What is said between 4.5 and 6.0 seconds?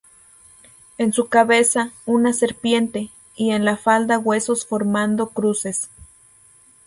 formando cruces.